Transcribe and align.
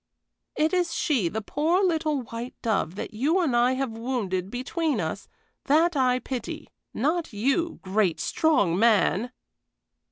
It 0.55 0.73
is 0.73 0.95
she, 0.95 1.29
the 1.29 1.43
poor, 1.43 1.83
little 1.83 2.23
white 2.23 2.55
dove, 2.63 2.95
that 2.95 3.13
you 3.13 3.39
and 3.39 3.55
I 3.55 3.73
have 3.73 3.91
wounded 3.91 4.49
between 4.49 4.99
us, 4.99 5.27
that 5.65 5.95
I 5.95 6.17
pity, 6.17 6.69
not 6.91 7.33
you 7.33 7.77
great, 7.83 8.19
strong 8.19 8.79
man!" 8.79 9.29